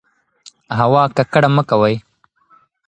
[0.79, 1.95] هوا ککړه مه کوئ.